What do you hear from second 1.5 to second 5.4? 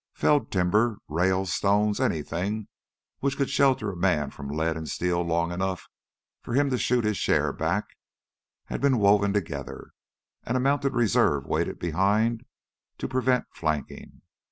stones, anything which could shelter a man from lead and steel